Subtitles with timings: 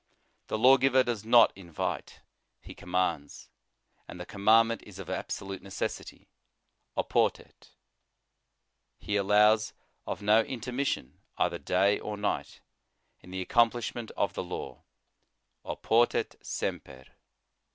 [0.47, 2.21] The law giver does not in vite;
[2.59, 3.49] He commands,
[4.07, 6.27] and the commandment is of absolute necessity,
[6.97, 7.75] oportet;
[8.97, 9.73] He allows
[10.07, 12.61] of no intermission, either day or night,
[13.19, 14.85] in the accomplishment of the law,
[15.63, 17.05] oportet semper.